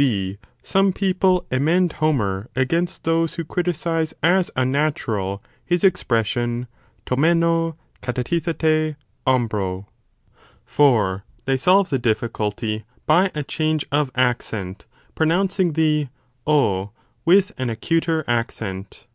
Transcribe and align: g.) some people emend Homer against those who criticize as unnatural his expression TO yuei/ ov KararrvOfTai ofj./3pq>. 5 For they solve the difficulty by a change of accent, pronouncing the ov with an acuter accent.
g.) 0.00 0.38
some 0.62 0.92
people 0.92 1.44
emend 1.50 1.94
Homer 1.94 2.48
against 2.54 3.02
those 3.02 3.34
who 3.34 3.44
criticize 3.44 4.14
as 4.22 4.48
unnatural 4.54 5.42
his 5.66 5.82
expression 5.82 6.68
TO 7.04 7.16
yuei/ 7.16 7.42
ov 7.42 7.74
KararrvOfTai 8.00 8.94
ofj./3pq>. 9.26 9.84
5 9.88 9.92
For 10.64 11.24
they 11.46 11.56
solve 11.56 11.90
the 11.90 11.98
difficulty 11.98 12.84
by 13.06 13.32
a 13.34 13.42
change 13.42 13.86
of 13.90 14.12
accent, 14.14 14.86
pronouncing 15.16 15.72
the 15.72 16.06
ov 16.46 16.90
with 17.24 17.50
an 17.58 17.68
acuter 17.68 18.22
accent. 18.28 19.08